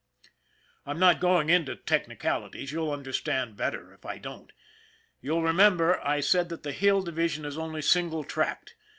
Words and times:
I'm 0.83 0.97
not 0.97 1.19
going 1.19 1.51
into 1.51 1.75
technicalities. 1.75 2.71
You'll 2.71 2.89
understand 2.91 3.55
better 3.55 3.93
if 3.93 4.03
I 4.03 4.17
don't. 4.17 4.51
You'll 5.21 5.43
remember 5.43 6.03
I 6.03 6.21
said 6.21 6.49
that 6.49 6.63
the 6.63 6.71
Hill 6.71 7.03
Division 7.03 7.45
is 7.45 7.55
only 7.55 7.83
single 7.83 8.23
tracked. 8.23 8.73